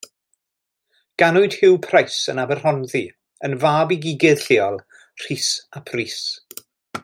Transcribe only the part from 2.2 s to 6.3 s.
yn Aberhonddu, yn fab i gigydd lleol, Rhys ap Rhys.